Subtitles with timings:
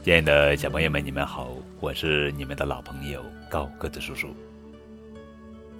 [0.00, 4.34] 亲爱的小朋友们，你们好，我是你们的老朋友高个子叔叔。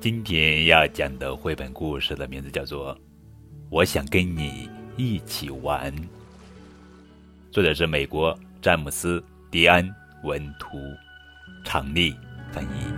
[0.00, 2.94] 今天要讲的绘本故事的名字叫做
[3.70, 5.90] 《我想跟你一起玩》，
[7.52, 9.20] 作者是美国詹姆斯·
[9.52, 9.88] 迪安
[10.24, 10.78] 文图，
[11.64, 12.14] 常丽
[12.50, 12.92] 翻译。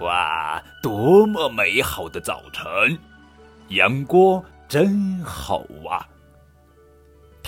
[0.00, 2.98] 哇，多么美好的早晨！
[3.68, 6.04] 阳光真好啊！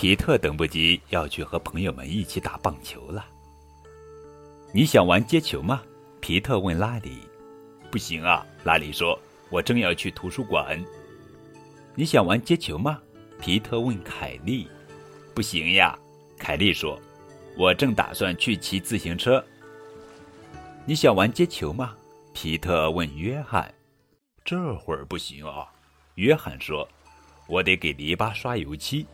[0.03, 3.25] 皮特等不及要去和朋友们一起打棒球了。
[4.73, 5.81] 你想玩接球吗？
[6.21, 7.19] 皮特问拉里。
[7.89, 9.17] 不行啊，拉里说，
[9.49, 10.85] 我正要去图书馆。
[11.95, 13.01] 你想玩接球吗？
[13.41, 14.67] 皮特问凯莉。
[15.37, 15.97] 不行呀，
[16.37, 17.01] 凯莉说，
[17.57, 19.41] 我正打算去骑自行车。
[20.85, 21.95] 你想玩接球吗？
[22.33, 23.73] 皮特问约翰。
[24.45, 25.69] 这会儿不行啊。
[26.17, 26.89] 约翰说
[27.47, 29.07] ：“我得给篱笆刷油漆。”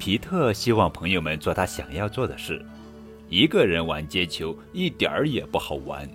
[0.00, 2.64] 皮特希望朋友们做他想要做的事。
[3.28, 6.08] 一个人玩接球一点儿也不好玩。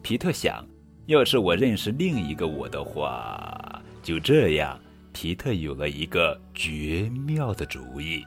[0.00, 0.64] 皮特想，
[1.06, 4.78] 要是我认识另一个我的话，就这样。
[5.12, 8.24] 皮特有了一个绝妙的主意。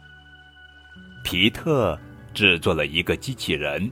[1.24, 1.98] 皮特
[2.34, 3.90] 制作了一个机器人，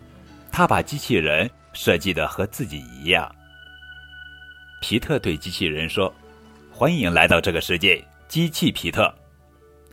[0.52, 3.34] 他把机器人设计的和自己一样。
[4.82, 6.14] 皮特对机器人说。
[6.70, 9.12] 欢迎来到这个世界，机器皮特。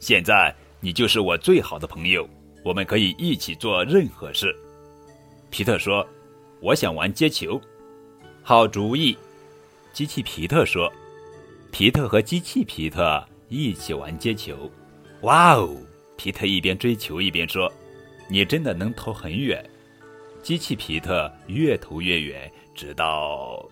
[0.01, 0.55] 现在
[0.85, 2.29] 你就是我最好的朋友，
[2.63, 4.55] 我们可以一起做任何事。
[5.49, 6.07] 皮特说
[6.61, 7.59] ：“我想玩接球。”
[8.45, 9.17] 好主意，
[9.95, 10.93] 机器皮特说。
[11.73, 14.71] 皮特和机器皮特一起玩接球。
[15.23, 15.75] 哇哦！
[16.19, 17.73] 皮特一边追球一边说
[18.29, 19.65] ：“你真的能投很远。”
[20.45, 23.67] 机器皮特越投越远，直到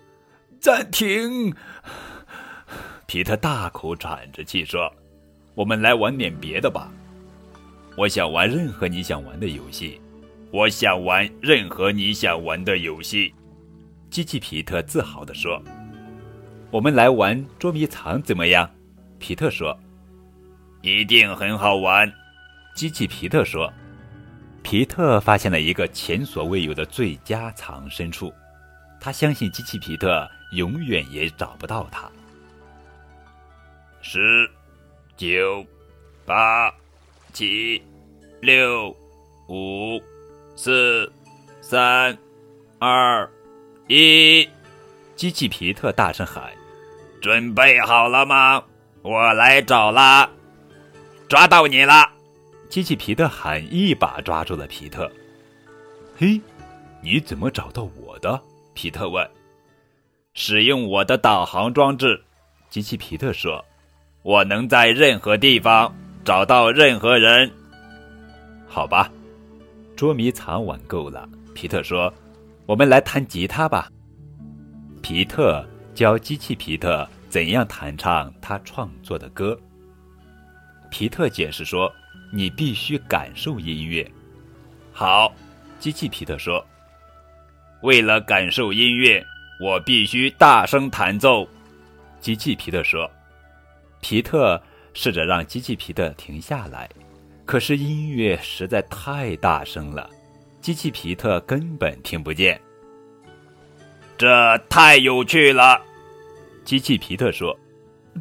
[0.58, 1.54] 暂停。
[3.06, 4.90] 皮特大口喘着气说
[5.54, 6.90] ：“我们来玩点别的吧。
[7.96, 10.00] 我想玩任何你想玩的游戏。
[10.50, 13.32] 我想玩任何你想玩的游戏。”
[14.10, 15.62] 机器皮特自豪地说
[16.70, 18.68] ：“我们来玩捉迷藏怎么样？”
[19.18, 19.78] 皮特说
[20.82, 22.12] ：“一定很好玩。”
[22.76, 23.72] 机器皮特说
[24.62, 28.32] ：“皮特发现了一个前所未有的最佳藏身处，
[29.00, 32.10] 他相信机器皮特永远也找不到他。”
[34.02, 34.50] 十、
[35.16, 35.64] 九、
[36.26, 36.70] 八、
[37.32, 37.80] 七、
[38.42, 38.90] 六、
[39.46, 40.02] 五、
[40.56, 41.12] 四、
[41.60, 42.18] 三、
[42.80, 43.30] 二、
[43.86, 44.48] 一，
[45.14, 46.52] 机器皮特大声喊
[47.22, 48.60] ：“准备好了吗？
[49.02, 50.28] 我来找啦！
[51.28, 52.10] 抓到你了！”
[52.68, 55.08] 机器皮特喊，一把抓住了皮特。
[56.18, 56.40] “嘿，
[57.00, 58.42] 你怎么找到我的？”
[58.74, 59.24] 皮特问。
[60.34, 62.20] “使用我的导航装置。”
[62.68, 63.64] 机器皮特说。
[64.24, 65.92] 我能在任何地方
[66.24, 67.48] 找到任何人。
[68.74, 69.12] 好吧，
[69.94, 71.28] 捉迷藏玩够了。
[71.54, 72.10] 皮特说
[72.64, 73.92] ：“我们来弹吉他吧。”
[75.02, 75.62] 皮特
[75.94, 79.54] 教机器皮特怎样弹唱他创作的歌。
[80.90, 81.92] 皮特解释说
[82.32, 84.10] ：“你必须感受音乐。”
[84.90, 85.30] 好，
[85.78, 86.64] 机器皮特说
[87.82, 89.22] ：“为了感受音乐，
[89.60, 91.46] 我必须大声弹奏。”
[92.20, 93.10] 机器皮特说。
[94.00, 94.60] 皮特
[94.94, 96.88] 试着让机器皮特停下来，
[97.44, 100.08] 可是音乐实在太大声了，
[100.60, 102.60] 机器皮特根本听不见。
[104.16, 105.80] 这太有趣了，
[106.64, 107.58] 机器皮特说。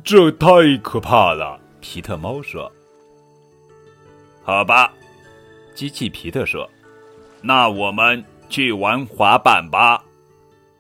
[0.04, 0.48] 这太
[0.82, 2.72] 可怕了，皮特猫说。
[4.42, 4.92] 好吧，
[5.76, 6.68] 机器皮特说。
[7.42, 10.04] 那我们去玩滑板吧。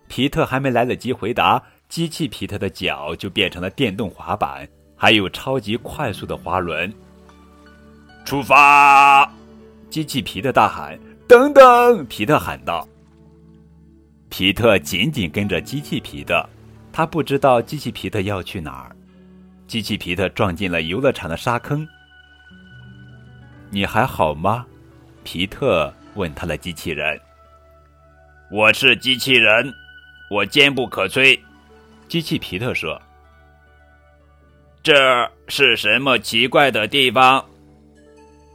[0.07, 4.67] 皮特还没来得及回答，机器皮特的脚就变成了电动滑板。
[4.95, 6.93] 还有超级快速的滑轮。
[8.31, 9.29] 出发！
[9.89, 10.97] 机器皮特大喊
[11.27, 12.87] ：“等等！”皮特喊道。
[14.29, 16.41] 皮特紧紧跟着机器皮特，
[16.93, 18.95] 他不知道机器皮特要去哪儿。
[19.67, 21.85] 机器皮特撞进了游乐场的沙坑。
[23.69, 24.65] 你还好吗？
[25.25, 27.19] 皮特问他的机器人。
[28.49, 29.73] 我是机器人，
[30.29, 31.37] 我坚不可摧。
[32.07, 32.97] 机器皮特说。
[34.81, 37.43] 这是什么奇怪的地方？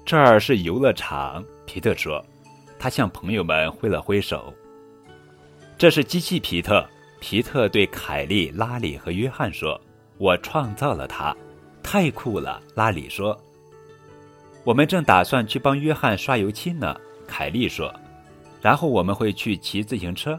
[0.06, 2.24] 这儿是游乐场，皮特说。
[2.78, 4.54] 他向朋友们挥了挥手。
[5.76, 6.88] 这是机器皮特。
[7.18, 9.80] 皮特对凯莉、拉里和约翰说
[10.18, 11.34] ：“我创造了它，
[11.82, 13.36] 太酷了。”拉里说
[14.62, 16.94] ：“我们正打算去帮约翰刷油漆呢。”
[17.26, 17.92] 凯莉说
[18.62, 20.38] ：“然后我们会去骑自行车。”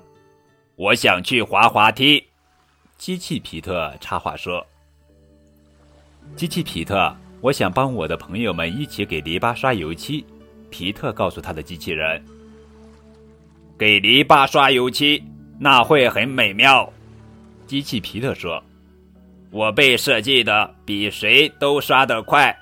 [0.78, 2.24] 我想去滑滑梯。
[2.98, 4.66] 机器皮特插话说。
[6.38, 10.26] 机器皮特我想帮我的朋友们一起给篱笆刷油漆。
[10.70, 12.22] 皮特告诉他的机器人
[13.80, 15.24] ：“给篱笆刷油漆，
[15.58, 16.92] 那会很美妙。”
[17.66, 18.62] 机器皮特说
[19.50, 22.54] ：“我被设计的比谁都刷得快。”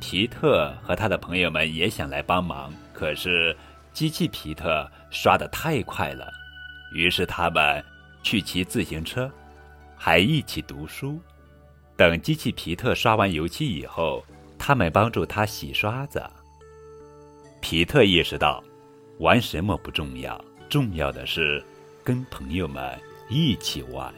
[0.00, 3.54] 皮特和他的朋友们也想来帮忙，可是
[3.92, 6.32] 机器皮特刷得太快了，
[6.94, 7.84] 于是他们
[8.22, 9.30] 去骑自行车，
[9.94, 11.20] 还一起读书。
[12.00, 14.24] 等机器皮特刷完油漆以后，
[14.58, 16.22] 他们帮助他洗刷子。
[17.60, 18.64] 皮特意识到，
[19.18, 21.62] 玩什么不重要，重要的是
[22.02, 22.98] 跟朋友们
[23.28, 24.14] 一起玩。